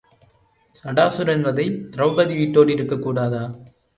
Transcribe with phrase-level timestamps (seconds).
[0.75, 3.43] சடாசுரன் வதை திரெளபதி வீட்டோடு இருக்கக்கூடாதா?